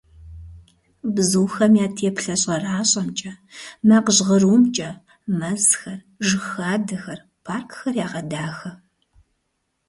Бзухэм 1.15 1.73
я 1.85 1.87
теплъэ 1.97 2.35
щӀэращӀэмкӀэ, 2.41 3.31
макъ 3.87 4.09
жьгърумкӀэ 4.15 4.89
мэзхэр, 5.37 5.99
жыг 6.25 6.43
хадэхэр, 6.51 7.19
паркхэр 7.45 7.95
ягъэдахэ. 8.05 8.71